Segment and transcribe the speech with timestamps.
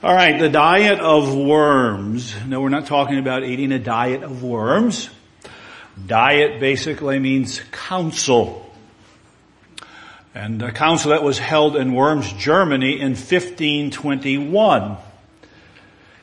[0.00, 2.32] All right, the diet of worms.
[2.46, 5.10] No, we're not talking about eating a diet of worms.
[6.06, 8.72] Diet basically means council.
[10.36, 14.96] And a council that was held in Worms, Germany in 1521.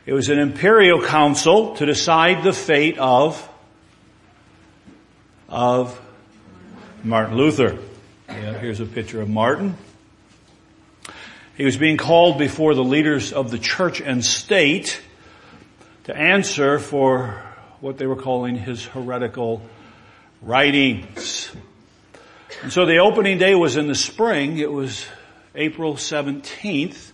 [0.05, 3.45] It was an imperial council to decide the fate of,
[5.49, 5.99] of
[7.03, 7.77] Martin Luther.
[8.29, 9.75] Yeah, here's a picture of Martin.
[11.55, 15.01] He was being called before the leaders of the church and state
[16.03, 17.41] to answer for
[17.79, 19.61] what they were calling his heretical
[20.41, 21.49] writings.
[22.61, 24.57] And so the opening day was in the spring.
[24.57, 25.05] It was
[25.55, 27.11] April 17th.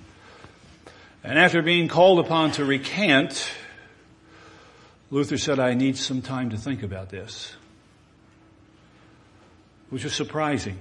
[1.23, 3.47] And after being called upon to recant,
[5.11, 7.53] Luther said, I need some time to think about this.
[9.91, 10.79] Which was surprising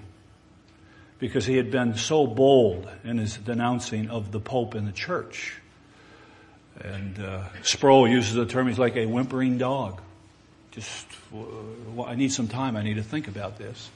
[1.20, 5.55] because he had been so bold in his denouncing of the Pope and the Church.
[6.83, 10.00] And uh, Sproul uses the term, he's like a whimpering dog.
[10.70, 11.06] Just,
[12.06, 13.91] I need some time, I need to think about this.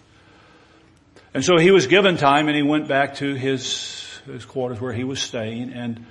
[1.32, 4.92] And so he was given time and he went back to his, his quarters where
[4.92, 6.04] he was staying and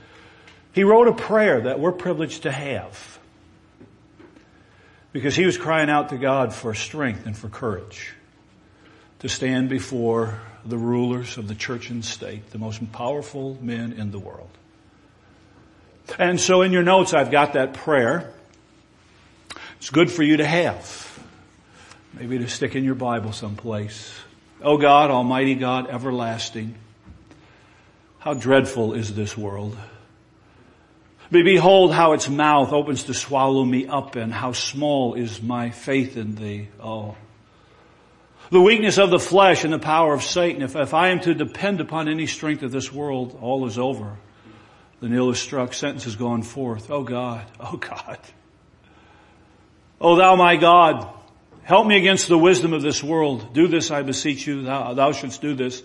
[0.73, 3.19] he wrote a prayer that we're privileged to have.
[5.11, 8.13] Because he was crying out to God for strength and for courage
[9.19, 14.11] to stand before the rulers of the church and state, the most powerful men in
[14.11, 14.50] the world.
[16.17, 18.33] And so in your notes, I've got that prayer.
[19.78, 21.09] It's good for you to have.
[22.14, 24.14] Maybe to stick in your Bible someplace.
[24.61, 26.75] Oh God, Almighty God, everlasting.
[28.19, 29.78] How dreadful is this world.
[31.31, 36.16] Behold how its mouth opens to swallow me up and how small is my faith
[36.16, 36.67] in thee.
[36.80, 37.16] Oh,
[38.53, 40.61] the weakness of the flesh and the power of Satan.
[40.61, 44.15] If, if I am to depend upon any strength of this world, all is over.
[44.99, 46.91] The nail is struck, sentence is gone forth.
[46.91, 48.19] Oh God, oh God.
[49.99, 51.11] Oh thou my God,
[51.63, 53.53] help me against the wisdom of this world.
[53.53, 55.81] Do this, I beseech you, thou, thou shouldst do this.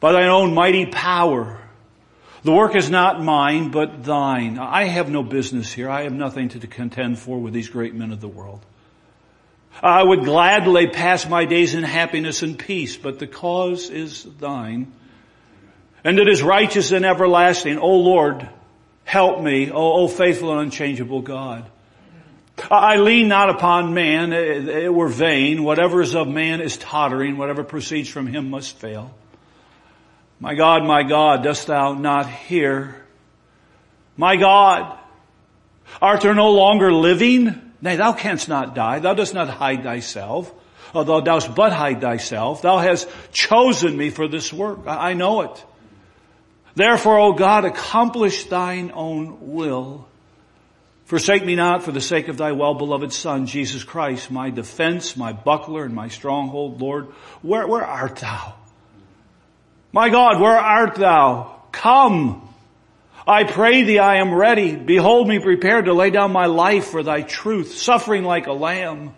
[0.00, 1.60] By thine own mighty power.
[2.44, 4.58] The work is not mine, but thine.
[4.58, 5.88] I have no business here.
[5.88, 8.64] I have nothing to contend for with these great men of the world.
[9.82, 14.92] I would gladly pass my days in happiness and peace, but the cause is thine.
[16.04, 17.78] And it is righteous and everlasting.
[17.78, 18.48] O Lord,
[19.04, 21.70] help me, O, o faithful and unchangeable God.
[22.70, 25.64] I lean not upon man, it, it were vain.
[25.64, 29.12] Whatever is of man is tottering, whatever proceeds from him must fail.
[30.38, 33.02] My God, my God, dost thou not hear?
[34.16, 34.98] My God,
[36.00, 37.63] art thou no longer living?
[37.84, 39.00] Nay, thou canst not die.
[39.00, 40.50] Thou dost not hide thyself.
[40.94, 42.62] Although thou dost but hide thyself.
[42.62, 44.80] Thou hast chosen me for this work.
[44.86, 45.64] I know it.
[46.74, 50.08] Therefore, O God, accomplish thine own will.
[51.04, 55.34] Forsake me not for the sake of thy well-beloved son, Jesus Christ, my defense, my
[55.34, 57.08] buckler, and my stronghold, Lord.
[57.42, 58.54] Where, where art thou?
[59.92, 61.60] My God, where art thou?
[61.70, 62.48] Come.
[63.26, 64.76] I pray thee, I am ready.
[64.76, 69.14] Behold me prepared to lay down my life for thy truth, suffering like a lamb.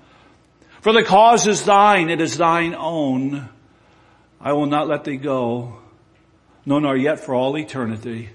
[0.81, 3.49] For the cause is thine, it is thine own.
[4.41, 5.79] I will not let thee go,
[6.65, 8.31] no nor yet for all eternity.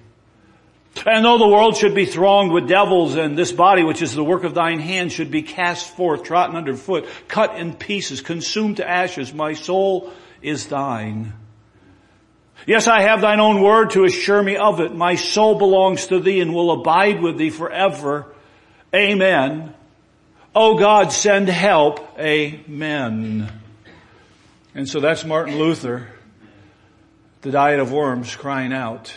[1.05, 4.25] And though the world should be thronged with devils and this body which is the
[4.25, 8.77] work of thine hand should be cast forth, trodden under foot, cut in pieces, consumed
[8.77, 10.11] to ashes, my soul
[10.41, 11.31] is thine.
[12.67, 14.93] Yes, I have thine own word to assure me of it.
[14.93, 18.33] My soul belongs to thee and will abide with thee forever.
[18.93, 19.73] Amen.
[20.53, 22.19] O God, send help.
[22.19, 23.51] Amen.
[24.75, 26.07] And so that's Martin Luther,
[27.41, 29.13] the diet of worms crying out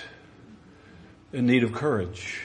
[1.33, 2.41] in need of courage.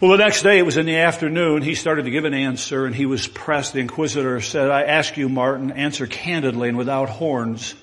[0.00, 2.86] Well, the next day, it was in the afternoon, he started to give an answer
[2.86, 3.74] and he was pressed.
[3.74, 7.74] The inquisitor said, I ask you, Martin, answer candidly and without horns.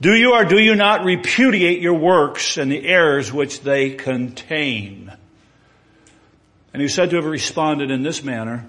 [0.00, 5.12] Do you or do you not repudiate your works and the errors which they contain?
[6.72, 8.66] And he said to have responded in this manner,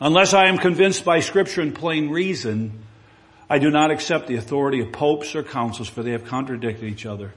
[0.00, 2.72] unless I am convinced by scripture and plain reason,
[3.48, 7.06] I do not accept the authority of popes or councils for they have contradicted each
[7.06, 7.32] other.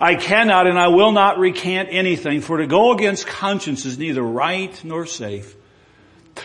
[0.00, 4.22] I cannot and I will not recant anything for to go against conscience is neither
[4.22, 5.54] right nor safe.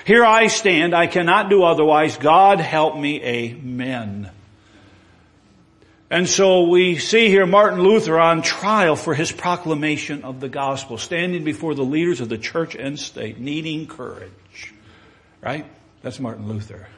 [0.06, 0.94] Here I stand.
[0.94, 2.18] I cannot do otherwise.
[2.18, 3.22] God help me.
[3.24, 4.30] Amen.
[6.12, 10.98] And so we see here Martin Luther on trial for his proclamation of the gospel,
[10.98, 14.74] standing before the leaders of the church and state, needing courage.
[15.40, 15.66] Right?
[16.02, 16.90] That's Martin Luther.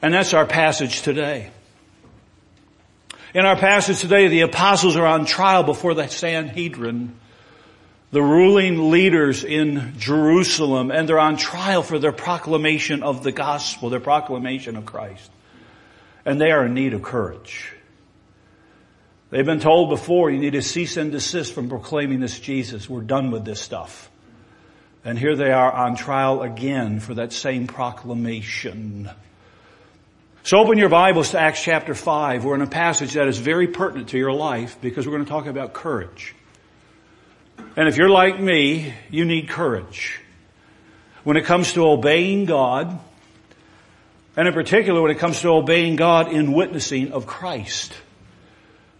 [0.00, 1.50] And that's our passage today.
[3.34, 7.14] In our passage today, the apostles are on trial before the Sanhedrin,
[8.10, 13.90] the ruling leaders in Jerusalem, and they're on trial for their proclamation of the gospel,
[13.90, 15.30] their proclamation of Christ.
[16.24, 17.72] And they are in need of courage.
[19.30, 22.88] They've been told before you need to cease and desist from proclaiming this Jesus.
[22.88, 24.10] We're done with this stuff.
[25.04, 29.10] And here they are on trial again for that same proclamation.
[30.44, 32.44] So open your Bibles to Acts chapter 5.
[32.44, 35.30] We're in a passage that is very pertinent to your life because we're going to
[35.30, 36.34] talk about courage.
[37.76, 40.20] And if you're like me, you need courage.
[41.22, 42.98] When it comes to obeying God,
[44.36, 47.94] and in particular when it comes to obeying God in witnessing of Christ.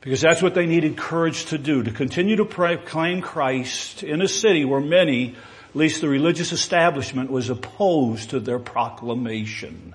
[0.01, 4.29] Because that's what they needed courage to do, to continue to proclaim Christ in a
[4.29, 5.35] city where many,
[5.71, 9.95] at least the religious establishment, was opposed to their proclamation.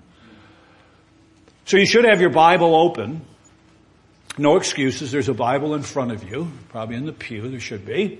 [1.65, 3.21] So you should have your Bible open.
[4.37, 5.11] No excuses.
[5.11, 7.47] There's a Bible in front of you, probably in the pew.
[7.47, 8.19] There should be.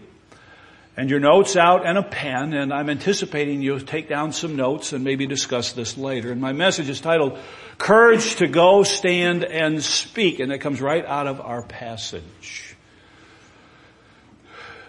[1.00, 4.92] And your notes out and a pen, and I'm anticipating you'll take down some notes
[4.92, 6.30] and maybe discuss this later.
[6.30, 7.40] And my message is titled,
[7.78, 12.75] Courage to Go, Stand, and Speak, and it comes right out of our passage.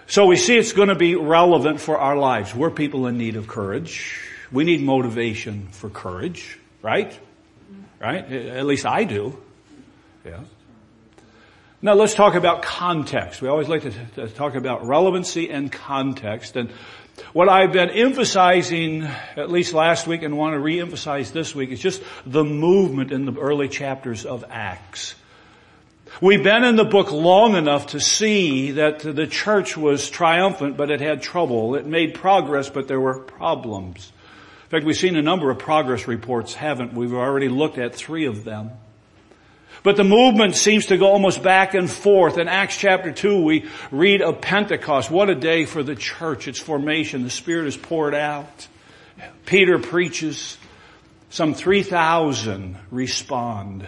[0.09, 2.53] So we see it's going to be relevant for our lives.
[2.57, 4.21] We're people in need of courage.
[4.51, 7.17] We need motivation for courage, right?
[8.01, 8.25] Right?
[8.33, 9.41] At least I do.
[10.25, 10.41] Yeah.
[11.83, 13.41] Now let's talk about context.
[13.41, 16.57] We always like to, to, talk about relevancy and context.
[16.57, 16.71] And
[17.33, 21.81] what I've been emphasizing, at least last week and want to re-emphasize this week, is
[21.81, 25.15] just the movement in the early chapters of Acts.
[26.21, 30.91] We've been in the book long enough to see that the church was triumphant, but
[30.91, 31.77] it had trouble.
[31.77, 34.13] It made progress, but there were problems.
[34.65, 37.07] In fact, we've seen a number of progress reports, haven't we?
[37.07, 38.73] We've already looked at three of them.
[39.83, 42.37] But the movement seems to go almost back and forth.
[42.37, 45.11] In Acts chapter 2, we read of Pentecost.
[45.11, 47.23] What a day for the church, its formation.
[47.23, 48.69] The Spirit is poured out.
[49.47, 50.59] Peter preaches.
[51.31, 53.87] Some 3,000 respond.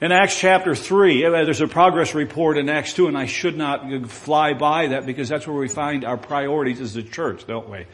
[0.00, 3.56] In Acts chapter 3, uh, there's a progress report in Acts 2, and I should
[3.56, 7.68] not fly by that because that's where we find our priorities as a church, don't
[7.68, 7.86] we?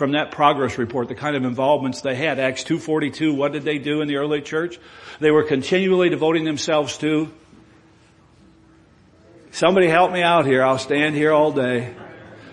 [0.00, 2.38] From that progress report, the kind of involvements they had.
[2.38, 4.80] Acts 2.42, what did they do in the early church?
[5.20, 7.30] They were continually devoting themselves to,
[9.50, 11.94] somebody help me out here, I'll stand here all day.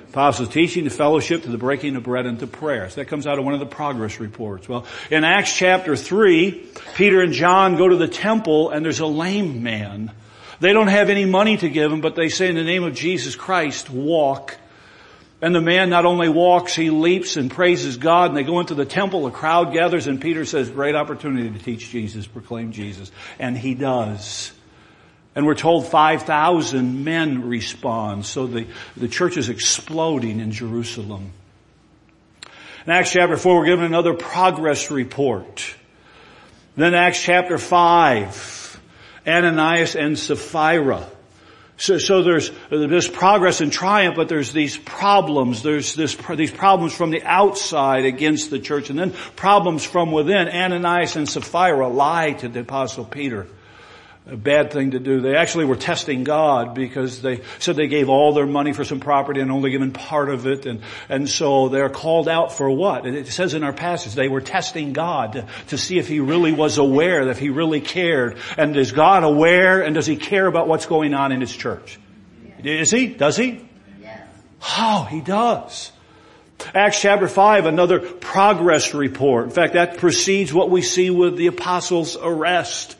[0.09, 2.89] Apostles teaching, to fellowship, to the breaking of bread, and to prayer.
[2.89, 4.67] So that comes out of one of the progress reports.
[4.67, 9.05] Well, in Acts chapter 3, Peter and John go to the temple and there's a
[9.05, 10.11] lame man.
[10.59, 12.93] They don't have any money to give him, but they say in the name of
[12.93, 14.57] Jesus Christ, walk.
[15.39, 18.73] And the man not only walks, he leaps and praises God and they go into
[18.73, 23.11] the temple, a crowd gathers and Peter says, great opportunity to teach Jesus, proclaim Jesus.
[23.37, 24.51] And he does.
[25.35, 28.25] And we're told 5,000 men respond.
[28.25, 31.31] So the, the church is exploding in Jerusalem.
[32.87, 35.75] In Acts chapter 4, we're given another progress report.
[36.75, 38.79] Then Acts chapter 5,
[39.27, 41.07] Ananias and Sapphira.
[41.77, 45.61] So, so there's this progress and triumph, but there's these problems.
[45.61, 50.47] There's this, these problems from the outside against the church, and then problems from within.
[50.47, 53.47] Ananias and Sapphira lie to the apostle Peter
[54.29, 55.21] a bad thing to do.
[55.21, 58.99] They actually were testing God because they said they gave all their money for some
[58.99, 60.65] property and only given part of it.
[60.65, 63.05] And, and so they're called out for what?
[63.05, 66.19] And it says in our passage, they were testing God to, to see if he
[66.19, 68.37] really was aware, if he really cared.
[68.57, 71.99] And is God aware and does he care about what's going on in his church?
[72.63, 73.07] Is he?
[73.07, 73.65] Does he?
[74.01, 74.27] Yes.
[74.77, 75.91] Oh, he does.
[76.73, 79.45] Acts chapter 5, another progress report.
[79.45, 82.96] In fact, that precedes what we see with the apostles' arrest.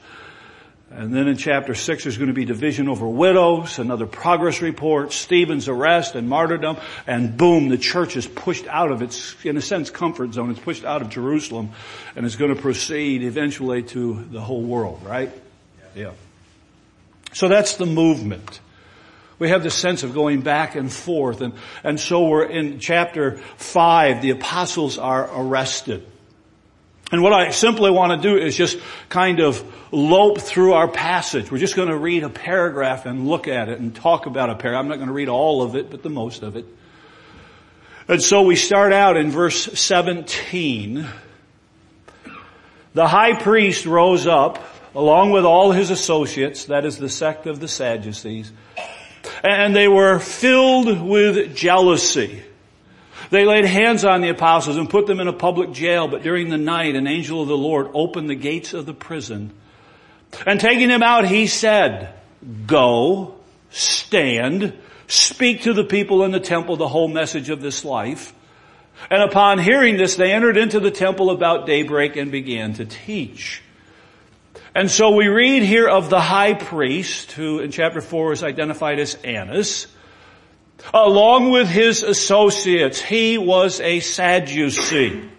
[0.89, 5.11] And then in chapter 6 there's going to be division over widows, another progress report,
[5.11, 9.61] Stephen's arrest and martyrdom, and boom, the church is pushed out of its, in a
[9.61, 10.49] sense, comfort zone.
[10.49, 11.71] It's pushed out of Jerusalem
[12.15, 15.31] and is going to proceed eventually to the whole world, right?
[15.93, 16.11] Yeah.
[17.33, 18.61] So that's the movement.
[19.39, 21.53] We have this sense of going back and forth and,
[21.83, 26.07] and so we're in chapter 5, the apostles are arrested.
[27.11, 31.49] And what I simply want to do is just kind of lope through our passage.
[31.49, 34.55] We're just going to read a paragraph and look at it and talk about a
[34.55, 34.81] paragraph.
[34.81, 36.65] I'm not going to read all of it, but the most of it.
[38.09, 41.07] And so we start out in verse 17.
[42.93, 44.63] The high priest rose up
[44.97, 48.51] along with all his associates, that is the sect of the Sadducees,
[49.43, 52.41] and they were filled with jealousy.
[53.29, 56.49] They laid hands on the apostles and put them in a public jail, but during
[56.49, 59.53] the night an angel of the Lord opened the gates of the prison
[60.45, 62.13] And taking them out, he said,
[62.65, 63.35] go,
[63.69, 64.73] stand,
[65.07, 68.33] speak to the people in the temple the whole message of this life.
[69.09, 73.61] And upon hearing this, they entered into the temple about daybreak and began to teach.
[74.73, 78.99] And so we read here of the high priest, who in chapter 4 is identified
[78.99, 79.87] as Annas,
[80.93, 83.01] along with his associates.
[83.01, 85.29] He was a Sadducee.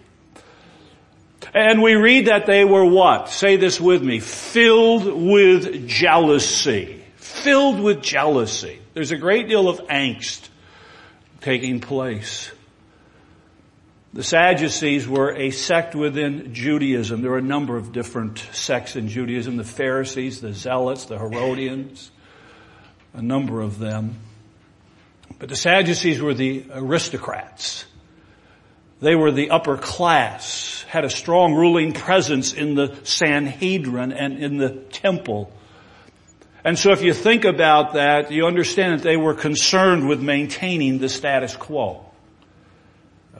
[1.54, 3.28] And we read that they were what?
[3.30, 4.20] Say this with me.
[4.20, 7.02] Filled with jealousy.
[7.16, 8.78] Filled with jealousy.
[8.94, 10.48] There's a great deal of angst
[11.40, 12.50] taking place.
[14.12, 17.22] The Sadducees were a sect within Judaism.
[17.22, 19.56] There were a number of different sects in Judaism.
[19.56, 22.10] The Pharisees, the Zealots, the Herodians,
[23.14, 24.16] a number of them.
[25.38, 27.84] But the Sadducees were the aristocrats.
[29.00, 34.56] They were the upper class, had a strong ruling presence in the Sanhedrin and in
[34.56, 35.52] the temple.
[36.64, 40.98] And so if you think about that, you understand that they were concerned with maintaining
[40.98, 42.04] the status quo.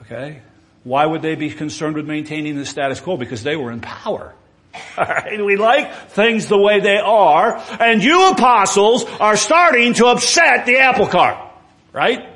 [0.01, 0.41] Okay?
[0.85, 3.17] Why would they be concerned with maintaining the status quo?
[3.17, 4.33] Because they were in power.
[4.97, 10.65] Alright, we like things the way they are, and you apostles are starting to upset
[10.65, 11.48] the apple cart.
[11.91, 12.29] Right?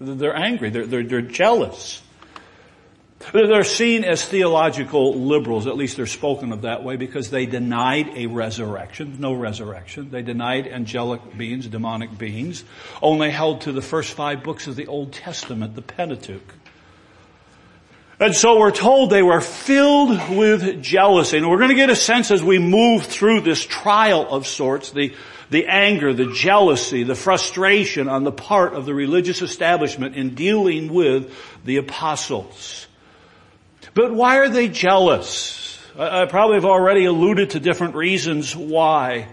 [0.00, 2.02] They're angry, they're, they're, they're jealous.
[3.32, 8.10] They're seen as theological liberals, at least they're spoken of that way, because they denied
[8.16, 10.10] a resurrection, no resurrection.
[10.10, 12.64] They denied angelic beings, demonic beings,
[13.00, 16.54] only held to the first five books of the Old Testament, the Pentateuch.
[18.20, 21.38] And so we're told they were filled with jealousy.
[21.38, 24.90] And we're going to get a sense as we move through this trial of sorts,
[24.90, 25.14] the,
[25.50, 30.92] the anger, the jealousy, the frustration on the part of the religious establishment in dealing
[30.92, 31.32] with
[31.64, 32.86] the apostles.
[33.94, 35.78] But why are they jealous?
[35.96, 39.28] I probably have already alluded to different reasons why.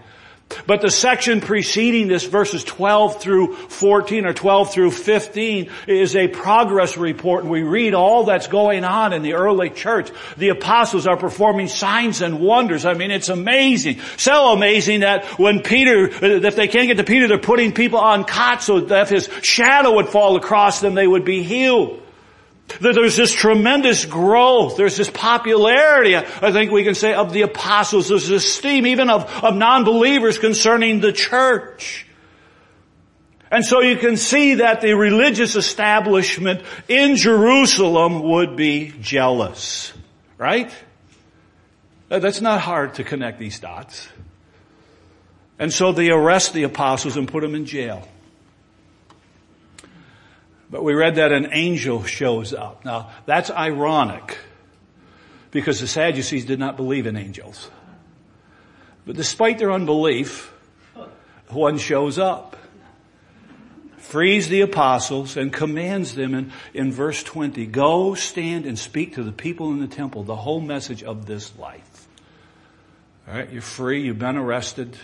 [0.66, 6.28] But the section preceding this, verses 12 through 14 or 12 through 15, is a
[6.28, 10.10] progress report and we read all that's going on in the early church.
[10.36, 12.84] The apostles are performing signs and wonders.
[12.84, 14.00] I mean, it's amazing.
[14.16, 18.24] So amazing that when Peter, if they can't get to Peter, they're putting people on
[18.24, 22.02] cots so that if his shadow would fall across them, they would be healed.
[22.80, 24.76] There's this tremendous growth.
[24.76, 28.08] There's this popularity, I think we can say, of the apostles.
[28.08, 32.06] There's this esteem even of, of non-believers concerning the church.
[33.50, 39.92] And so you can see that the religious establishment in Jerusalem would be jealous.
[40.38, 40.72] Right?
[42.08, 44.08] That's not hard to connect these dots.
[45.58, 48.08] And so they arrest the apostles and put them in jail.
[50.72, 52.82] But we read that an angel shows up.
[52.82, 54.38] Now, that's ironic
[55.50, 57.70] because the Sadducees did not believe in angels.
[59.04, 60.50] But despite their unbelief,
[61.48, 62.56] one shows up,
[63.98, 69.22] frees the apostles and commands them in, in verse 20, go stand and speak to
[69.22, 72.08] the people in the temple the whole message of this life.
[73.28, 74.96] Alright, you're free, you've been arrested.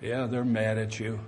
[0.00, 1.18] Yeah, they're mad at you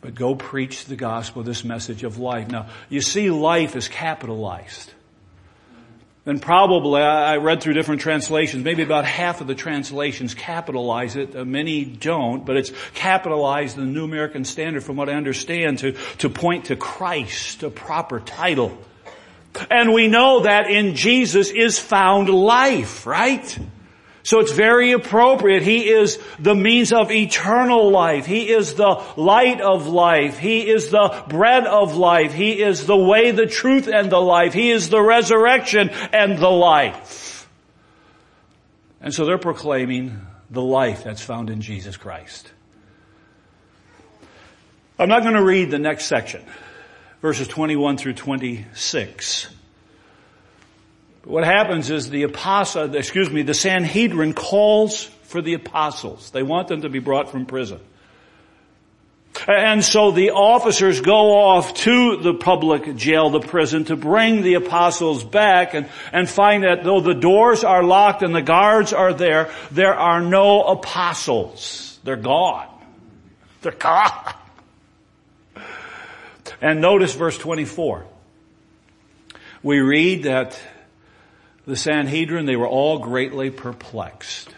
[0.00, 2.48] but go preach the gospel, this message of life.
[2.48, 4.92] Now, you see life is capitalized.
[6.26, 11.34] And probably, I read through different translations, maybe about half of the translations capitalize it,
[11.34, 15.78] uh, many don't, but it's capitalized in the New American Standard from what I understand
[15.78, 18.76] to, to point to Christ, a proper title.
[19.70, 23.58] And we know that in Jesus is found life, right?
[24.22, 25.62] So it's very appropriate.
[25.62, 28.26] He is the means of eternal life.
[28.26, 30.38] He is the light of life.
[30.38, 32.34] He is the bread of life.
[32.34, 34.52] He is the way, the truth, and the life.
[34.52, 37.48] He is the resurrection and the life.
[39.00, 42.52] And so they're proclaiming the life that's found in Jesus Christ.
[44.98, 46.44] I'm not going to read the next section,
[47.22, 49.48] verses 21 through 26.
[51.24, 56.30] What happens is the apostle, excuse me, the Sanhedrin calls for the apostles.
[56.30, 57.80] They want them to be brought from prison.
[59.46, 64.54] And so the officers go off to the public jail, the prison, to bring the
[64.54, 69.14] apostles back and, and find that though the doors are locked and the guards are
[69.14, 71.98] there, there are no apostles.
[72.02, 72.66] They're gone.
[73.62, 74.34] They're gone.
[76.60, 78.06] And notice verse 24.
[79.62, 80.58] We read that
[81.70, 84.48] the Sanhedrin, they were all greatly perplexed.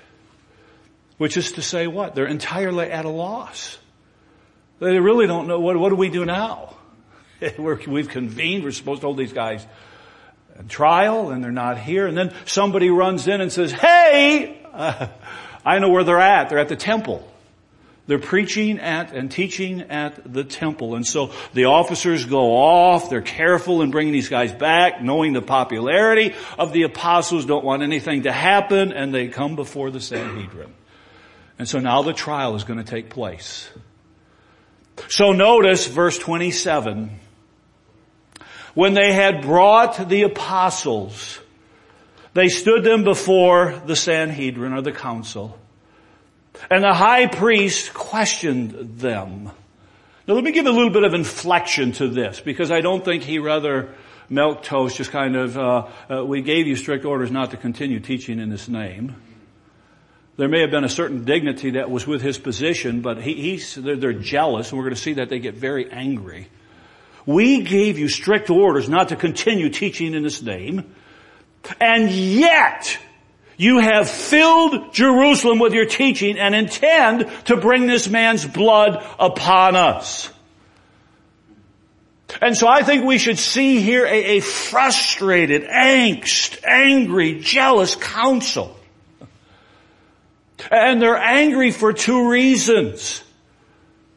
[1.18, 2.14] Which is to say what?
[2.14, 3.78] They're entirely at a loss.
[4.80, 6.74] They really don't know, what, what do we do now?
[7.58, 9.66] we have convened, we're supposed to hold these guys
[10.58, 12.06] a trial and they're not here.
[12.06, 15.08] And then somebody runs in and says, hey, uh,
[15.64, 16.48] I know where they're at.
[16.48, 17.30] They're at the temple.
[18.06, 20.96] They're preaching at and teaching at the temple.
[20.96, 23.08] And so the officers go off.
[23.10, 27.82] They're careful in bringing these guys back, knowing the popularity of the apostles, don't want
[27.82, 30.74] anything to happen, and they come before the Sanhedrin.
[31.58, 33.70] And so now the trial is going to take place.
[35.08, 37.20] So notice verse 27.
[38.74, 41.38] When they had brought the apostles,
[42.34, 45.58] they stood them before the Sanhedrin or the council.
[46.70, 49.50] And the high priest questioned them.
[50.26, 53.24] Now let me give a little bit of inflection to this because I don't think
[53.24, 53.94] he rather
[54.30, 58.00] milk toast just kind of, uh, uh, we gave you strict orders not to continue
[58.00, 59.16] teaching in this name.
[60.36, 63.74] There may have been a certain dignity that was with his position, but he, he's,
[63.74, 66.48] they're, they're jealous and we're going to see that they get very angry.
[67.26, 70.94] We gave you strict orders not to continue teaching in this name.
[71.80, 72.98] And yet,
[73.56, 79.76] you have filled Jerusalem with your teaching and intend to bring this man's blood upon
[79.76, 80.30] us.
[82.40, 88.76] And so I think we should see here a, a frustrated, angst, angry, jealous council.
[90.70, 93.22] And they're angry for two reasons.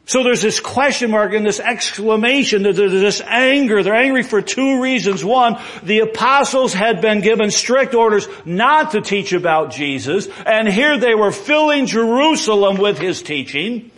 [0.08, 3.82] So there's this question mark and this exclamation, there's this anger.
[3.82, 5.24] They're angry for two reasons.
[5.24, 10.96] One, the apostles had been given strict orders not to teach about Jesus, and here
[10.96, 13.90] they were filling Jerusalem with his teaching.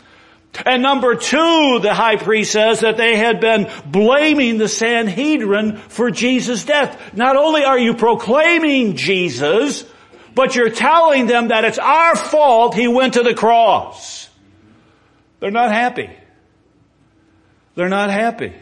[0.64, 6.10] And number two, the high priest says that they had been blaming the Sanhedrin for
[6.10, 7.14] Jesus' death.
[7.14, 9.84] Not only are you proclaiming Jesus,
[10.34, 14.27] but you're telling them that it's our fault he went to the cross.
[15.40, 16.10] They're not happy.
[17.74, 18.52] They're not happy.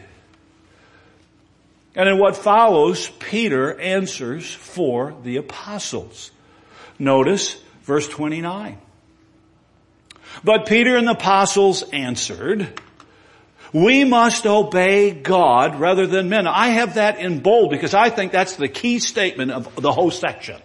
[1.95, 6.29] And in what follows, Peter answers for the apostles.
[6.99, 8.77] Notice verse 29.
[10.43, 12.79] But Peter and the apostles answered,
[13.73, 16.47] we must obey God rather than men.
[16.47, 20.11] I have that in bold because I think that's the key statement of the whole
[20.11, 20.61] section.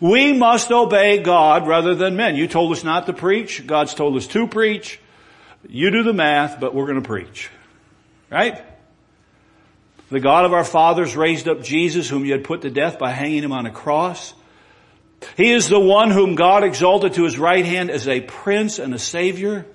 [0.00, 2.36] We must obey God rather than men.
[2.36, 3.66] You told us not to preach.
[3.66, 5.00] God's told us to preach.
[5.68, 7.50] You do the math, but we're going to preach.
[8.30, 8.62] Right?
[10.10, 13.10] The God of our fathers raised up Jesus whom you had put to death by
[13.10, 14.34] hanging him on a cross.
[15.36, 18.94] He is the one whom God exalted to his right hand as a prince and
[18.94, 19.66] a savior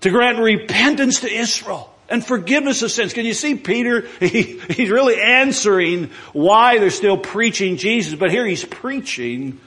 [0.00, 3.12] to grant repentance to Israel and forgiveness of sins.
[3.12, 4.06] Can you see Peter?
[4.20, 9.60] He, he's really answering why they're still preaching Jesus, but here he's preaching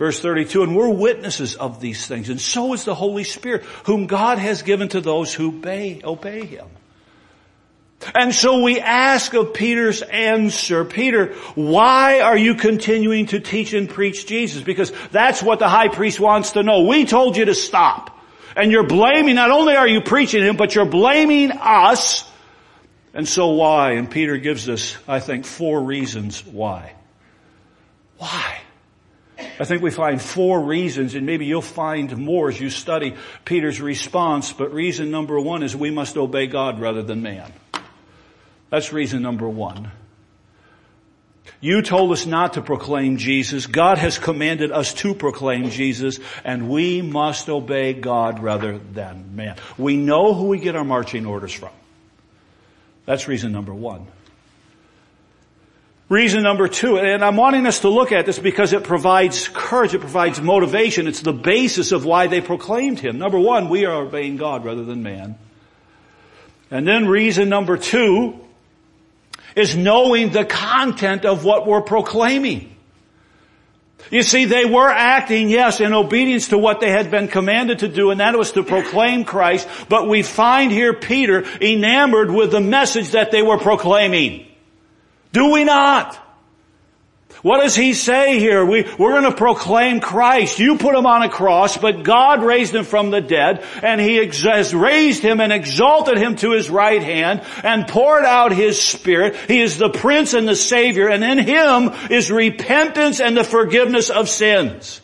[0.00, 4.06] verse 32, and we're witnesses of these things, and so is the Holy Spirit, whom
[4.06, 6.66] God has given to those who obey, obey Him.
[8.14, 13.90] And so we ask of Peter's answer, Peter, why are you continuing to teach and
[13.90, 14.62] preach Jesus?
[14.62, 16.86] Because that's what the high priest wants to know.
[16.86, 18.18] We told you to stop.
[18.56, 22.28] And you're blaming, not only are you preaching him, but you're blaming us.
[23.14, 23.92] And so why?
[23.92, 26.94] And Peter gives us, I think, four reasons why.
[28.18, 28.58] Why?
[29.58, 33.80] I think we find four reasons, and maybe you'll find more as you study Peter's
[33.80, 37.52] response, but reason number one is we must obey God rather than man.
[38.68, 39.90] That's reason number one.
[41.60, 43.66] You told us not to proclaim Jesus.
[43.66, 49.56] God has commanded us to proclaim Jesus, and we must obey God rather than man.
[49.76, 51.70] We know who we get our marching orders from.
[53.04, 54.06] That's reason number one.
[56.08, 59.94] Reason number two, and I'm wanting us to look at this because it provides courage,
[59.94, 63.18] it provides motivation, it's the basis of why they proclaimed Him.
[63.18, 65.38] Number one, we are obeying God rather than man.
[66.68, 68.40] And then reason number two,
[69.56, 72.76] is knowing the content of what we're proclaiming.
[74.10, 77.88] You see, they were acting, yes, in obedience to what they had been commanded to
[77.88, 82.60] do, and that was to proclaim Christ, but we find here Peter enamored with the
[82.60, 84.46] message that they were proclaiming.
[85.32, 86.18] Do we not?
[87.42, 88.64] What does he say here?
[88.64, 90.58] We, we're going to proclaim Christ.
[90.58, 94.16] You put him on a cross, but God raised him from the dead, and he
[94.16, 99.36] has raised him and exalted him to his right hand and poured out his spirit.
[99.48, 104.10] He is the prince and the savior, and in him is repentance and the forgiveness
[104.10, 105.00] of sins.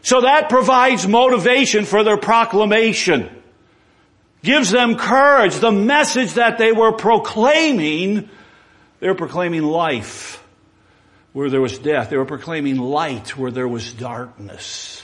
[0.00, 3.28] So that provides motivation for their proclamation.
[4.42, 5.56] Gives them courage.
[5.56, 8.30] The message that they were proclaiming,
[9.00, 10.39] they're proclaiming life
[11.32, 12.10] where there was death.
[12.10, 15.02] They were proclaiming light where there was darkness.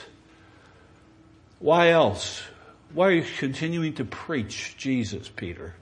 [1.59, 2.41] Why else?
[2.93, 5.73] Why are you continuing to preach Jesus, Peter?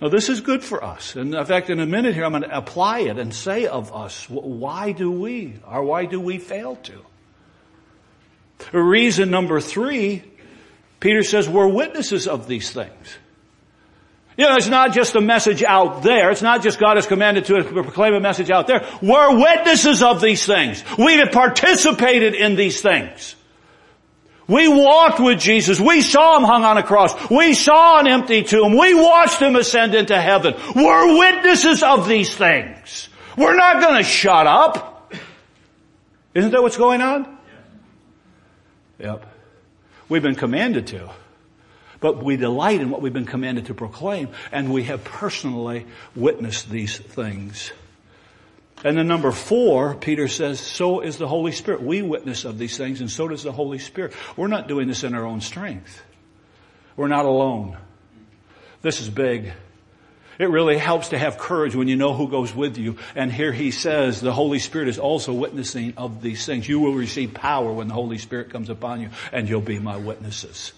[0.00, 1.16] Now this is good for us.
[1.16, 3.94] And in fact, in a minute here, I'm going to apply it and say of
[3.94, 6.98] us, why do we, or why do we fail to?
[8.72, 10.22] Reason number three,
[11.00, 13.16] Peter says we're witnesses of these things.
[14.42, 16.32] You know, it's not just a message out there.
[16.32, 18.84] It's not just God has commanded to proclaim a message out there.
[19.00, 20.82] We're witnesses of these things.
[20.98, 23.36] We have participated in these things.
[24.48, 25.78] We walked with Jesus.
[25.78, 27.14] We saw Him hung on a cross.
[27.30, 28.76] We saw an empty tomb.
[28.76, 30.54] We watched Him ascend into heaven.
[30.74, 33.10] We're witnesses of these things.
[33.36, 35.14] We're not gonna shut up.
[36.34, 37.38] Isn't that what's going on?
[38.98, 39.24] Yep.
[40.08, 41.10] We've been commanded to.
[42.02, 46.68] But we delight in what we've been commanded to proclaim, and we have personally witnessed
[46.68, 47.72] these things.
[48.84, 51.82] And then number four, Peter says, so is the Holy Spirit.
[51.82, 54.12] We witness of these things and so does the Holy Spirit.
[54.36, 56.02] We're not doing this in our own strength.
[56.96, 57.78] We're not alone.
[58.82, 59.52] This is big.
[60.40, 62.96] It really helps to have courage when you know who goes with you.
[63.14, 66.68] And here he says the Holy Spirit is also witnessing of these things.
[66.68, 69.98] You will receive power when the Holy Spirit comes upon you and you'll be my
[69.98, 70.72] witnesses.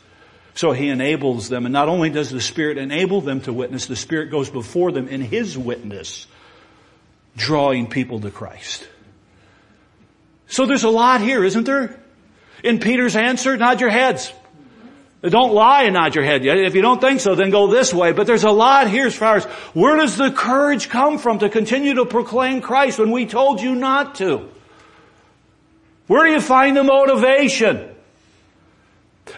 [0.55, 3.97] So he enables them and not only does the Spirit enable them to witness, the
[3.97, 6.27] Spirit goes before them in his witness
[7.37, 8.87] drawing people to Christ.
[10.47, 11.99] So there's a lot here, isn't there?
[12.63, 14.33] In Peter's answer, nod your heads.
[15.23, 16.45] Don't lie and nod your head.
[16.45, 16.59] yet.
[16.59, 18.13] If you don't think so, then go this way.
[18.13, 21.49] But there's a lot here as far as where does the courage come from to
[21.49, 24.49] continue to proclaim Christ when we told you not to?
[26.07, 27.94] Where do you find the motivation?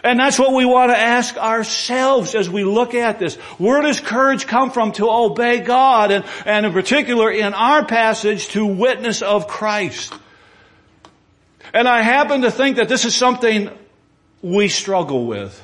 [0.03, 3.35] And that's what we want to ask ourselves as we look at this.
[3.57, 8.49] Where does courage come from to obey God and, and in particular in our passage
[8.49, 10.13] to witness of Christ?
[11.73, 13.69] And I happen to think that this is something
[14.41, 15.63] we struggle with.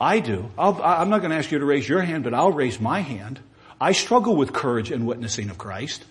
[0.00, 0.50] I do.
[0.58, 3.00] i am not going to ask you to raise your hand, but I'll raise my
[3.00, 3.38] hand.
[3.80, 6.04] I struggle with courage and witnessing of Christ.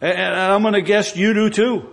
[0.00, 1.88] And I'm going to guess you do too.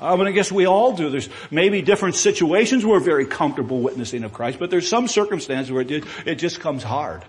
[0.00, 1.10] Uh, I mean, I guess we all do.
[1.10, 5.70] There's maybe different situations where we're very comfortable witnessing of Christ, but there's some circumstances
[5.70, 7.24] where it, it just comes hard.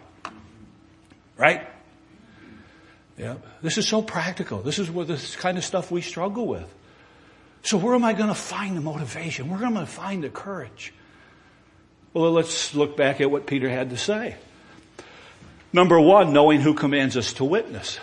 [1.38, 1.68] Right?
[3.18, 3.36] Yeah.
[3.62, 4.62] This is so practical.
[4.62, 6.74] This is where this kind of stuff we struggle with.
[7.64, 9.50] So where am I going to find the motivation?
[9.50, 10.94] Where am I going to find the courage?
[12.14, 14.36] Well, let's look back at what Peter had to say.
[15.72, 18.00] Number one, knowing who commands us to witness.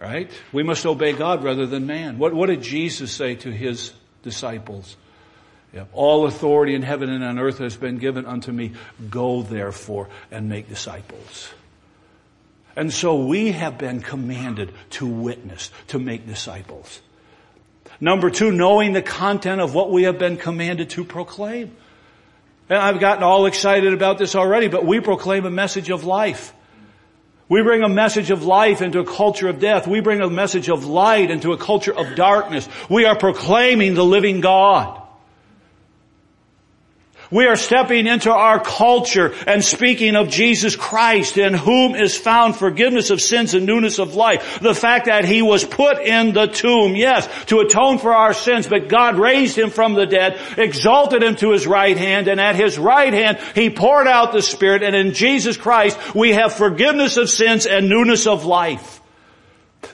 [0.00, 0.30] Right?
[0.50, 2.18] We must obey God rather than man.
[2.18, 4.96] What, what did Jesus say to his disciples?
[5.92, 8.72] All authority in heaven and on earth has been given unto me.
[9.10, 11.50] Go therefore and make disciples.
[12.76, 17.02] And so we have been commanded to witness, to make disciples.
[18.00, 21.76] Number two, knowing the content of what we have been commanded to proclaim.
[22.68, 26.54] And I've gotten all excited about this already, but we proclaim a message of life.
[27.50, 29.88] We bring a message of life into a culture of death.
[29.88, 32.68] We bring a message of light into a culture of darkness.
[32.88, 34.99] We are proclaiming the living God.
[37.30, 42.56] We are stepping into our culture and speaking of Jesus Christ in whom is found
[42.56, 44.58] forgiveness of sins and newness of life.
[44.60, 48.66] The fact that He was put in the tomb, yes, to atone for our sins,
[48.66, 52.56] but God raised Him from the dead, exalted Him to His right hand, and at
[52.56, 57.16] His right hand He poured out the Spirit, and in Jesus Christ we have forgiveness
[57.16, 59.00] of sins and newness of life.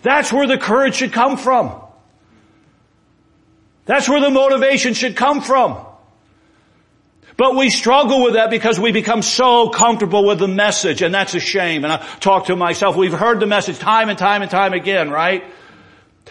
[0.01, 1.83] That's where the courage should come from.
[3.85, 5.85] That's where the motivation should come from.
[7.37, 11.35] But we struggle with that because we become so comfortable with the message and that's
[11.35, 11.85] a shame.
[11.85, 15.11] And I talk to myself, we've heard the message time and time and time again,
[15.11, 15.45] right?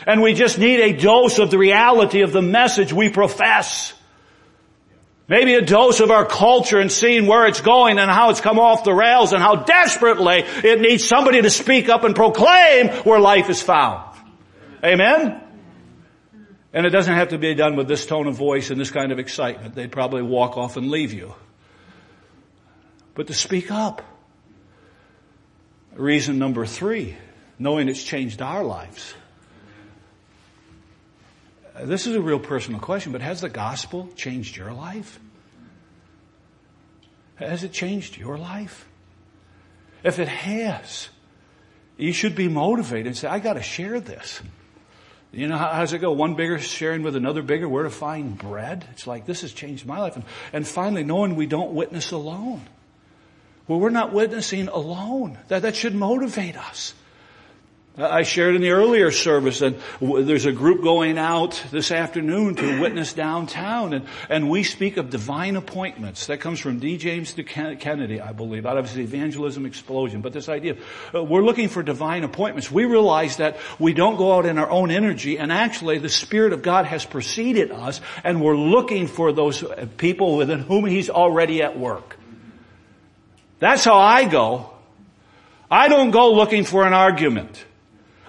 [0.08, 3.94] And we just need a dose of the reality of the message we profess.
[5.28, 8.60] Maybe a dose of our culture and seeing where it's going and how it's come
[8.60, 13.20] off the rails and how desperately it needs somebody to speak up and proclaim where
[13.20, 14.04] life is found.
[14.84, 15.42] Amen?
[16.76, 19.14] And it doesn't have to be done with this tone of voice and this kind
[19.14, 19.76] of excitement.
[19.76, 21.34] They'd probably walk off and leave you.
[23.14, 24.02] But to speak up.
[25.94, 27.16] Reason number three,
[27.58, 29.14] knowing it's changed our lives.
[31.82, 35.18] This is a real personal question, but has the gospel changed your life?
[37.36, 38.86] Has it changed your life?
[40.04, 41.08] If it has,
[41.96, 44.42] you should be motivated and say, I gotta share this.
[45.36, 46.14] You know, how, does it go?
[46.14, 48.88] One bigger sharing with another bigger, where to find bread?
[48.92, 50.16] It's like, this has changed my life.
[50.16, 52.62] And, and finally, knowing we don't witness alone.
[53.68, 55.38] Well, we're not witnessing alone.
[55.50, 56.94] That, that should motivate us.
[57.98, 62.82] I shared in the earlier service that there's a group going out this afternoon to
[62.82, 66.28] witness downtown and, and we speak of divine appointments.
[66.28, 66.98] That comes from D.
[66.98, 70.20] James Kennedy, I believe, out of his evangelism explosion.
[70.20, 70.76] But this idea,
[71.14, 72.70] uh, we're looking for divine appointments.
[72.70, 76.52] We realize that we don't go out in our own energy and actually the Spirit
[76.52, 79.64] of God has preceded us and we're looking for those
[79.96, 82.18] people within whom He's already at work.
[83.60, 84.72] That's how I go.
[85.72, 87.64] I don't go looking for an argument.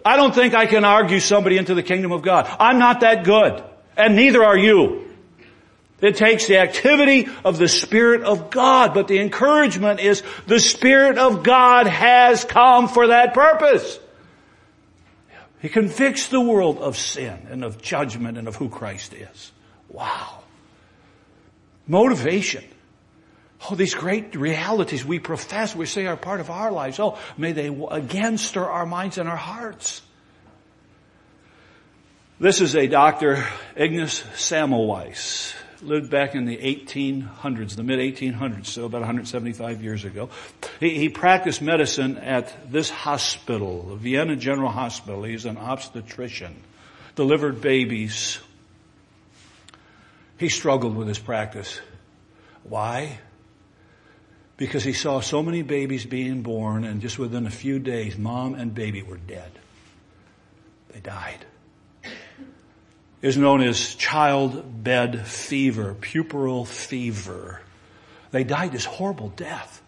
[0.07, 2.47] I don't think I can argue somebody into the kingdom of God.
[2.61, 3.61] I'm not that good.
[3.97, 5.05] And neither are you.
[6.01, 11.19] It takes the activity of the Spirit of God, but the encouragement is the Spirit
[11.19, 13.99] of God has come for that purpose.
[15.61, 19.51] He convicts the world of sin and of judgment and of who Christ is.
[19.89, 20.45] Wow.
[21.89, 22.63] Motivation.
[23.69, 27.01] Oh, these great realities we profess, we say are part of our lives.
[27.01, 30.03] Oh, may they again stir our minds and our hearts.
[32.39, 33.45] This is a Dr.
[33.75, 35.55] Ignaz Semmelweis.
[35.83, 40.31] Lived back in the 1800s, the mid 1800s, so about 175 years ago.
[40.81, 45.23] He, he practiced medicine at this hospital, the Vienna General Hospital.
[45.23, 46.57] He's an obstetrician.
[47.15, 48.39] Delivered babies.
[50.39, 51.81] He struggled with his practice.
[52.63, 53.19] Why?
[54.57, 58.55] Because he saw so many babies being born and just within a few days, mom
[58.55, 59.51] and baby were dead.
[60.93, 61.45] They died.
[63.21, 67.61] Is known as child bed fever, puerperal fever.
[68.31, 69.83] They died this horrible death.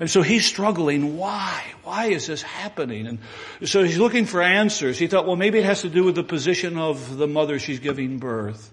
[0.00, 1.16] And so he's struggling.
[1.16, 1.62] Why?
[1.82, 3.06] Why is this happening?
[3.06, 3.18] And
[3.68, 4.98] so he's looking for answers.
[4.98, 7.80] He thought, well, maybe it has to do with the position of the mother she's
[7.80, 8.72] giving birth.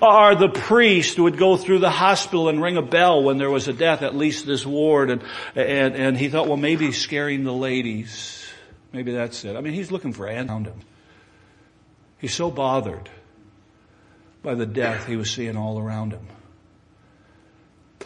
[0.00, 3.68] Or the priest would go through the hospital and ring a bell when there was
[3.68, 5.22] a death, at least this ward, and,
[5.54, 8.44] and, and he thought, well, maybe he's scaring the ladies.
[8.92, 9.56] Maybe that's it.
[9.56, 10.80] I mean, he's looking for around him.
[12.18, 13.10] He's so bothered
[14.42, 16.26] by the death he was seeing all around him.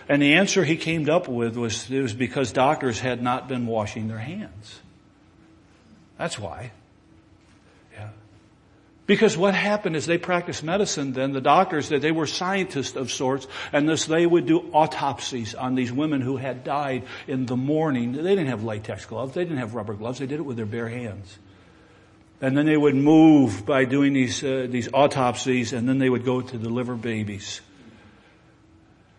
[0.08, 3.66] And the answer he came up with was it was because doctors had not been
[3.66, 4.80] washing their hands.
[6.16, 6.72] That's why.
[9.08, 13.10] Because what happened is they practiced medicine then, the doctors, that they were scientists of
[13.10, 17.56] sorts, and this they would do autopsies on these women who had died in the
[17.56, 18.12] morning.
[18.12, 20.66] They didn't have latex gloves, they didn't have rubber gloves, they did it with their
[20.66, 21.38] bare hands.
[22.42, 26.26] And then they would move by doing these, uh, these autopsies, and then they would
[26.26, 27.62] go to deliver babies.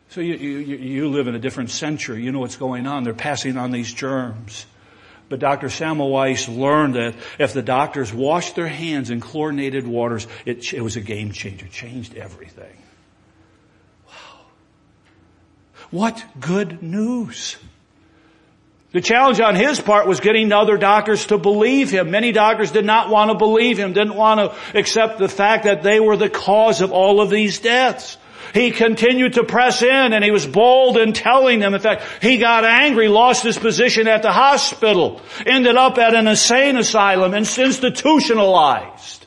[0.10, 3.16] So you, you, you live in a different century, you know what's going on, they're
[3.16, 4.68] passing on these germs.
[5.30, 5.68] But Dr.
[5.68, 10.96] Semmelweis learned that if the doctors washed their hands in chlorinated waters, it, it was
[10.96, 11.68] a game changer.
[11.68, 12.76] Changed everything.
[14.08, 14.42] Wow.
[15.92, 17.58] What good news.
[18.92, 22.10] The challenge on his part was getting other doctors to believe him.
[22.10, 25.84] Many doctors did not want to believe him, didn't want to accept the fact that
[25.84, 28.18] they were the cause of all of these deaths.
[28.54, 31.74] He continued to press in and he was bold in telling them.
[31.74, 36.28] In fact, he got angry, lost his position at the hospital, ended up at an
[36.28, 39.26] insane asylum and institutionalized.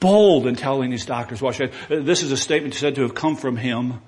[0.00, 3.36] Bold in telling these doctors, watch, uh, this is a statement said to have come
[3.36, 4.00] from him.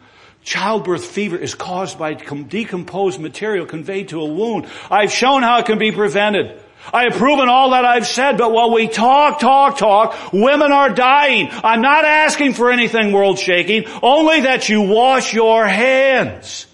[0.43, 4.67] Childbirth fever is caused by decomposed material conveyed to a wound.
[4.91, 6.62] I've shown how it can be prevented.
[6.93, 10.91] I have proven all that I've said, but while we talk, talk, talk, women are
[10.91, 11.49] dying.
[11.63, 16.67] I'm not asking for anything world shaking, only that you wash your hands.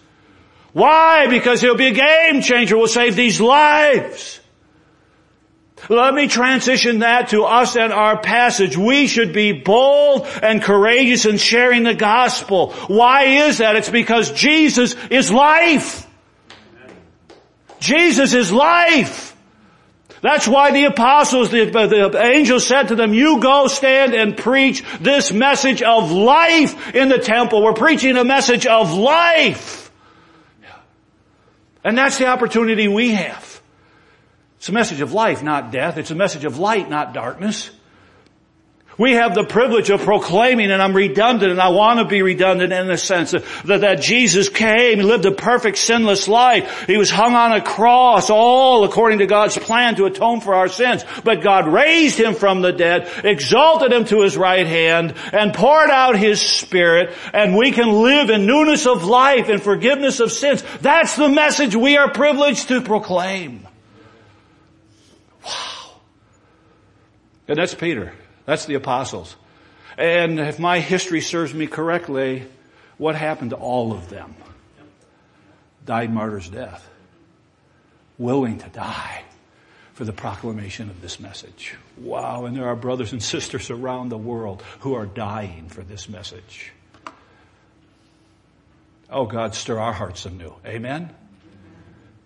[0.73, 1.27] Why?
[1.27, 2.77] Because it'll be a game changer.
[2.77, 4.41] We'll save these lives.
[5.89, 8.77] Let me transition that to us and our passage.
[8.77, 12.73] We should be bold and courageous in sharing the gospel.
[12.89, 13.77] Why is that?
[13.77, 16.07] It's because Jesus is life.
[17.81, 19.28] Jesus is life.
[20.21, 25.33] That's why the apostles, the, the said to them, you go stand and preach this
[25.33, 27.63] message of life in the temple.
[27.63, 29.91] We're preaching a message of life.
[31.85, 33.63] And that's the opportunity we have.
[34.59, 35.97] It's a message of life, not death.
[35.97, 37.71] It's a message of light, not darkness.
[38.99, 42.73] We have the privilege of proclaiming, and I'm redundant, and I want to be redundant
[42.73, 46.87] in the sense that, that Jesus came, lived a perfect sinless life.
[46.89, 50.67] He was hung on a cross, all according to God's plan to atone for our
[50.67, 51.05] sins.
[51.23, 55.91] But God raised Him from the dead, exalted Him to His right hand, and poured
[55.91, 60.65] out His Spirit, and we can live in newness of life and forgiveness of sins.
[60.81, 63.65] That's the message we are privileged to proclaim.
[65.45, 66.01] Wow.
[67.47, 68.13] And that's Peter.
[68.49, 69.37] That's the apostles.
[69.99, 72.47] And if my history serves me correctly,
[72.97, 74.35] what happened to all of them?
[75.85, 76.89] Died martyr's death.
[78.17, 79.23] willing to die
[79.93, 81.77] for the proclamation of this message.
[81.99, 86.09] Wow, and there are brothers and sisters around the world who are dying for this
[86.09, 86.73] message.
[89.11, 90.55] Oh God, stir our hearts anew.
[90.65, 91.15] Amen?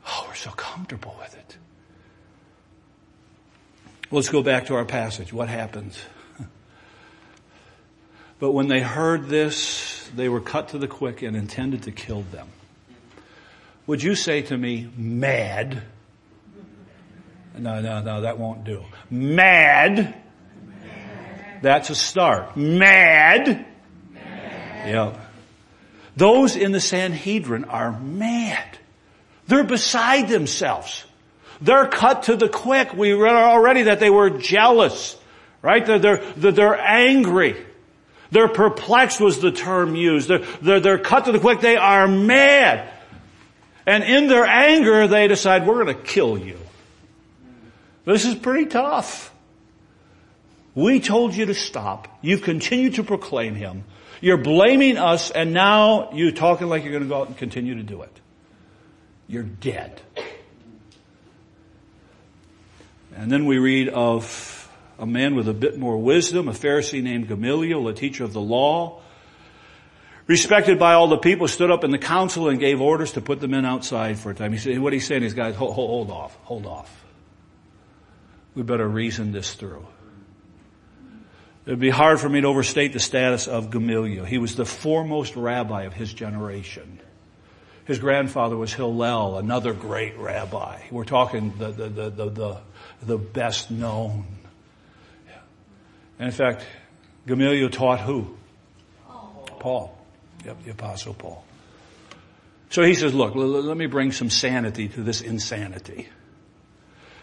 [0.07, 1.57] Oh, we're so comfortable with it.
[4.13, 5.33] Let's go back to our passage.
[5.33, 5.99] What happens?
[8.39, 12.21] but when they heard this, they were cut to the quick and intended to kill
[12.21, 12.47] them.
[13.87, 15.83] Would you say to me, mad?
[17.57, 18.85] No, no, no, that won't do.
[19.11, 19.97] Mad.
[19.97, 21.63] Mad.
[21.63, 22.55] That's a start.
[22.55, 23.65] Mad.
[24.13, 24.89] Mad.
[24.89, 25.19] Yeah.
[26.17, 28.79] Those in the Sanhedrin are mad.
[29.47, 31.07] They're beside themselves.
[31.63, 32.93] They're cut to the quick.
[32.93, 35.17] We read already that they were jealous,
[35.63, 35.87] right?
[35.87, 37.57] They're, they're, they're angry.
[38.33, 40.29] They're perplexed was the term used.
[40.29, 41.61] They're, they're, they're cut to the quick.
[41.61, 42.93] They are mad.
[43.87, 46.59] And in their anger, they decide, we're going to kill you.
[48.05, 49.33] This is pretty tough.
[50.75, 52.09] We told you to stop.
[52.23, 53.85] You've continued to proclaim him.
[54.21, 57.77] You're blaming us and now you're talking like you're going to go out and continue
[57.77, 58.21] to do it.
[59.29, 60.01] You're dead.
[63.15, 67.29] And then we read of a man with a bit more wisdom, a Pharisee named
[67.29, 69.01] Gamaliel, a teacher of the law,
[70.27, 73.41] respected by all the people, stood up in the council and gave orders to put
[73.41, 74.53] the men outside for a time.
[74.53, 77.05] He said, what he's saying is, guys, hold, hold off, hold off.
[78.55, 79.87] We better reason this through.
[81.65, 84.25] It'd be hard for me to overstate the status of Gamaliel.
[84.25, 87.01] He was the foremost rabbi of his generation.
[87.85, 90.83] His grandfather was Hillel, another great rabbi.
[90.91, 92.59] We're talking the, the, the, the,
[93.03, 94.27] the, best known.
[96.19, 96.65] And in fact,
[97.27, 98.37] Gamaliel taught who?
[99.59, 99.97] Paul.
[100.45, 101.45] Yep, the apostle Paul.
[102.71, 106.09] So he says, look, let me bring some sanity to this insanity.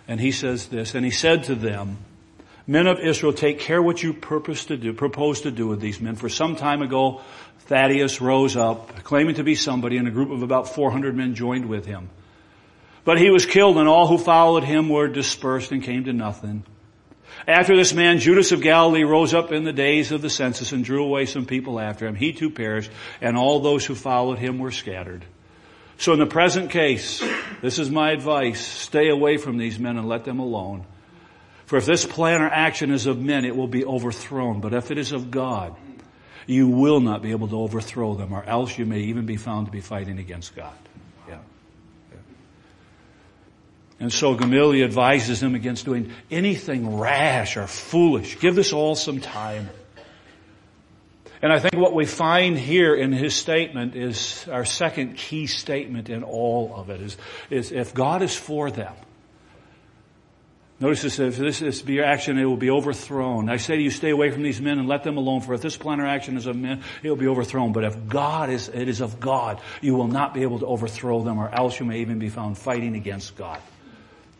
[0.08, 1.98] And he says this, and he said to them,
[2.66, 6.00] men of Israel, take care what you purpose to do, propose to do with these
[6.00, 6.16] men.
[6.16, 7.22] For some time ago,
[7.68, 11.68] Theudas rose up, claiming to be somebody, and a group of about 400 men joined
[11.68, 12.10] with him.
[13.06, 16.64] But he was killed and all who followed him were dispersed and came to nothing.
[17.48, 20.84] After this man, Judas of Galilee rose up in the days of the census and
[20.84, 22.16] drew away some people after him.
[22.16, 25.24] He too perished and all those who followed him were scattered.
[25.98, 27.24] So in the present case,
[27.62, 30.86] this is my advice, stay away from these men and let them alone.
[31.66, 34.62] For if this plan or action is of men, it will be overthrown.
[34.62, 35.76] But if it is of God,
[36.48, 39.68] you will not be able to overthrow them or else you may even be found
[39.68, 40.74] to be fighting against God.
[41.28, 41.38] Yeah.
[44.00, 48.40] And so Gamaliel advises them against doing anything rash or foolish.
[48.40, 49.70] Give this all some time.
[51.42, 56.10] And I think what we find here in his statement is our second key statement
[56.10, 57.18] in all of it is,
[57.50, 58.94] is if God is for them,
[60.82, 63.50] Notice this, if this is be your action, it will be overthrown.
[63.50, 65.62] I say to you, stay away from these men and let them alone, for if
[65.62, 67.74] this plan or action is of men, it will be overthrown.
[67.74, 71.22] But if God is, it is of God, you will not be able to overthrow
[71.22, 73.60] them, or else you may even be found fighting against God.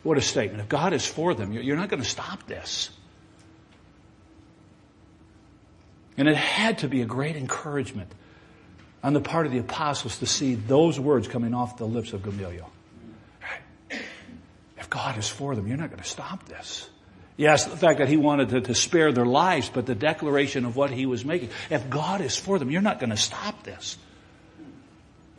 [0.04, 0.62] What a statement.
[0.62, 2.90] If God is for them, you're not going to stop this.
[6.18, 8.12] And it had to be a great encouragement
[9.04, 12.24] on the part of the apostles to see those words coming off the lips of
[12.24, 12.70] Gamaliel.
[14.78, 16.90] If God is for them, you're not going to stop this.
[17.38, 20.76] Yes, the fact that he wanted to, to, spare their lives, but the declaration of
[20.76, 21.50] what he was making.
[21.70, 23.98] If God is for them, you're not going to stop this.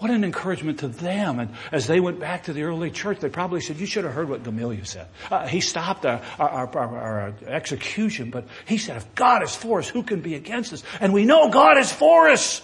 [0.00, 1.38] What an encouragement to them.
[1.38, 4.14] And as they went back to the early church, they probably said, you should have
[4.14, 5.06] heard what Gamaliel said.
[5.30, 9.78] Uh, he stopped our, our, our, our, execution, but he said, if God is for
[9.78, 10.82] us, who can be against us?
[11.00, 12.62] And we know God is for us.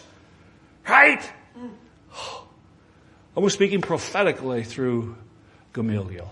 [0.89, 1.23] Right?
[3.37, 5.15] I was speaking prophetically through
[5.75, 6.31] Gamaliel.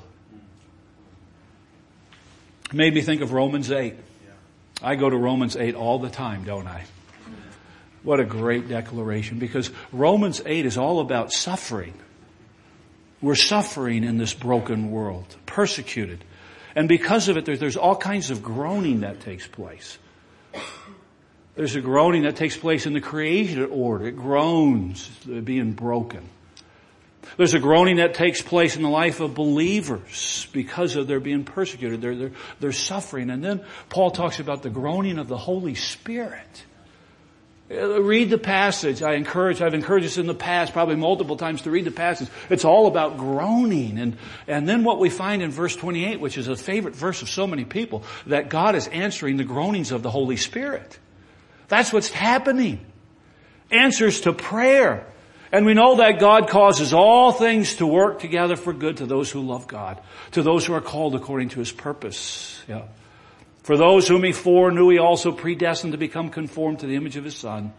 [2.71, 3.95] It made me think of Romans 8.
[4.83, 6.85] I go to Romans 8 all the time, don't I?
[8.05, 11.95] What a great declaration because Romans 8 is all about suffering.
[13.23, 16.23] We're suffering in this broken world, persecuted.
[16.77, 19.99] And because of it, there's all kinds of groaning that takes place.
[21.55, 24.09] There's a groaning that takes place in the created order.
[24.09, 26.29] It groans, uh, being broken.
[27.37, 31.45] There's a groaning that takes place in the life of believers because of their being
[31.45, 32.03] persecuted.
[32.03, 33.31] They're, they're, they're suffering.
[33.31, 36.65] And then Paul talks about the groaning of the Holy Spirit.
[37.71, 39.03] Uh, read the passage.
[39.03, 42.29] I encourage, I've encouraged us in the past, probably multiple times to read the passage.
[42.51, 43.99] It's all about groaning.
[43.99, 47.31] And, and then what we find in verse 28, which is a favorite verse of
[47.31, 50.99] so many people, that God is answering the groanings of the Holy Spirit.
[51.69, 52.85] That's what's happening.
[53.71, 55.07] Answers to prayer.
[55.51, 59.31] And we know that God causes all things to work together for good to those
[59.31, 60.01] who love God,
[60.33, 62.63] to those who are called according to his purpose.
[62.69, 62.83] Yeah.
[63.65, 67.25] For those whom he foreknew, he also predestined to become conformed to the image of
[67.25, 67.73] his son,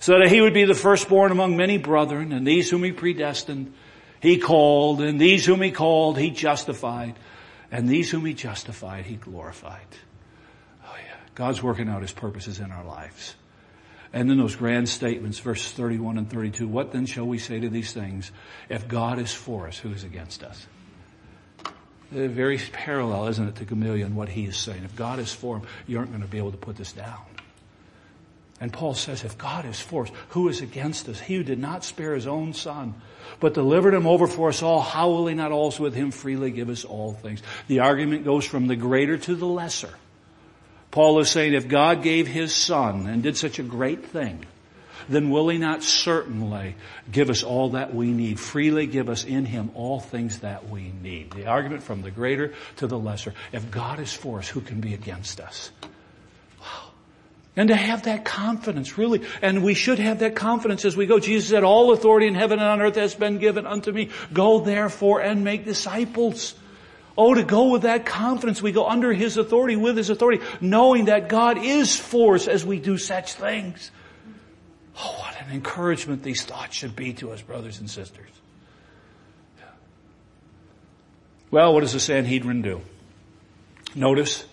[0.00, 3.72] so that he would be the firstborn among many brethren, and these whom he predestined,
[4.20, 7.16] he called, and these whom he called, he justified,
[7.70, 9.86] and these whom he justified, he glorified.
[10.84, 11.14] Oh yeah.
[11.36, 13.36] God's working out his purposes in our lives.
[14.12, 17.68] And then those grand statements, verses 31 and 32, what then shall we say to
[17.68, 18.32] these things?
[18.68, 20.66] If God is for us, who is against us?
[22.14, 24.84] Uh, very parallel, isn't it, to Gamaliel what he is saying.
[24.84, 27.20] If God is for him, you aren't going to be able to put this down.
[28.60, 31.18] And Paul says, if God is for us, who is against us?
[31.18, 32.94] He who did not spare his own son,
[33.40, 36.50] but delivered him over for us all, how will he not also with him freely
[36.50, 37.42] give us all things?
[37.66, 39.92] The argument goes from the greater to the lesser.
[40.92, 44.44] Paul is saying if God gave his son and did such a great thing,
[45.08, 46.74] then will he not certainly
[47.10, 50.92] give us all that we need, freely give us in him all things that we
[51.02, 51.32] need?
[51.32, 53.34] The argument from the greater to the lesser.
[53.52, 55.70] If God is for us, who can be against us?
[56.60, 56.90] Wow.
[57.56, 61.18] And to have that confidence, really, and we should have that confidence as we go.
[61.18, 64.10] Jesus said, all authority in heaven and on earth has been given unto me.
[64.32, 66.54] Go therefore and make disciples.
[67.16, 71.06] Oh, to go with that confidence, we go under His authority, with His authority, knowing
[71.06, 73.90] that God is for us as we do such things.
[74.98, 78.28] Oh, what an encouragement these thoughts should be to us, brothers and sisters.
[81.50, 82.80] Well, what does the Sanhedrin do?
[83.94, 84.44] Notice,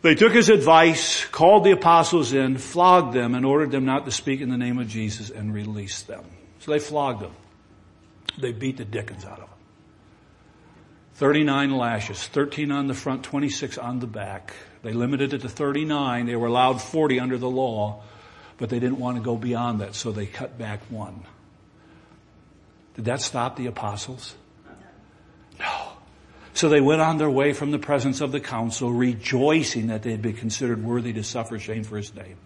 [0.00, 4.10] they took his advice, called the apostles in, flogged them, and ordered them not to
[4.10, 6.24] speak in the name of Jesus and released them.
[6.60, 7.32] So they flogged them.
[8.38, 9.48] They beat the dickens out of them.
[11.14, 14.54] 39 lashes, 13 on the front, 26 on the back.
[14.82, 16.26] They limited it to 39.
[16.26, 18.02] They were allowed 40 under the law
[18.58, 21.24] but they didn't want to go beyond that, so they cut back one.
[22.94, 24.34] Did that stop the apostles?
[25.58, 25.88] No.
[26.52, 30.12] So they went on their way from the presence of the council, rejoicing that they
[30.12, 32.36] had been considered worthy to suffer shame for his name.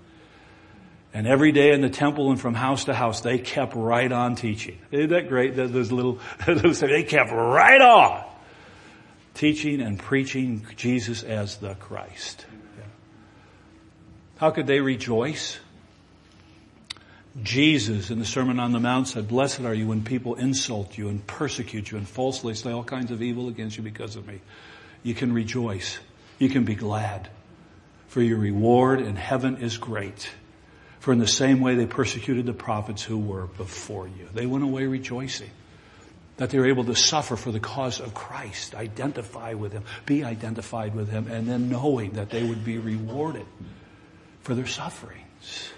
[1.12, 4.34] And every day in the temple and from house to house, they kept right on
[4.34, 4.78] teaching.
[4.90, 5.56] Isn't that great?
[5.56, 8.24] Those little, they kept right on
[9.38, 12.44] teaching and preaching Jesus as the Christ.
[14.38, 15.58] How could they rejoice?
[17.42, 21.08] Jesus in the Sermon on the Mount said, blessed are you when people insult you
[21.08, 24.40] and persecute you and falsely say all kinds of evil against you because of me.
[25.02, 25.98] You can rejoice.
[26.38, 27.28] You can be glad.
[28.08, 30.30] For your reward in heaven is great.
[31.00, 34.28] For in the same way they persecuted the prophets who were before you.
[34.34, 35.50] They went away rejoicing
[36.38, 40.24] that they were able to suffer for the cause of Christ, identify with Him, be
[40.24, 43.46] identified with Him, and then knowing that they would be rewarded
[44.42, 45.70] for their sufferings.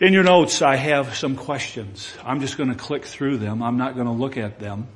[0.00, 2.10] In your notes, I have some questions.
[2.24, 3.62] I'm just going to click through them.
[3.62, 4.88] I'm not going to look at them.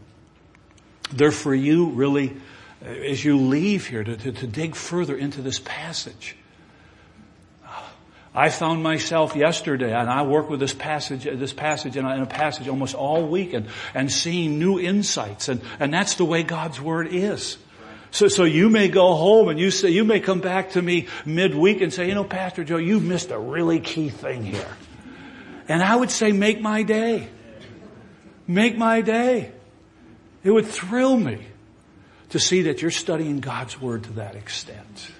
[1.12, 2.34] They're for you really
[2.82, 6.36] uh, as you leave here to, to, to dig further into this passage.
[8.34, 12.66] I found myself yesterday, and I work with this passage, this passage, and a passage
[12.66, 17.08] almost all week, and, and seeing new insights, and, and that's the way God's Word
[17.12, 17.58] is.
[18.10, 21.08] So, so you may go home and you say, you may come back to me
[21.26, 24.66] midweek and say, you know, Pastor Joe, you've missed a really key thing here.
[25.68, 27.28] And I would say, make my day.
[28.46, 29.52] Make my day.
[30.42, 31.46] It would thrill me
[32.30, 35.10] to see that you're studying God's Word to that extent.